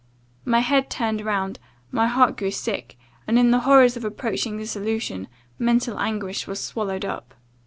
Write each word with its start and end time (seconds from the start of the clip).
My 0.45 0.61
head 0.61 0.89
turned 0.89 1.21
round, 1.23 1.59
my 1.91 2.07
heart 2.07 2.35
grew 2.35 2.49
sick, 2.49 2.97
and 3.27 3.37
in 3.37 3.51
the 3.51 3.59
horrors 3.69 3.95
of 3.95 4.03
approaching 4.03 4.57
dissolution, 4.57 5.27
mental 5.59 5.99
anguish 5.99 6.47
was 6.47 6.59
swallowed 6.59 7.05
up. 7.05 7.35